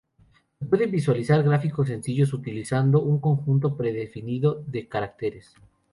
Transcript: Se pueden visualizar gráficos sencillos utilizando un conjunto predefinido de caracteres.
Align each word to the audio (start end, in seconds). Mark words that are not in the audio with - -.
Se 0.57 0.65
pueden 0.65 0.89
visualizar 0.89 1.43
gráficos 1.43 1.87
sencillos 1.89 2.33
utilizando 2.33 3.03
un 3.03 3.19
conjunto 3.21 3.77
predefinido 3.77 4.63
de 4.65 4.87
caracteres. 4.87 5.53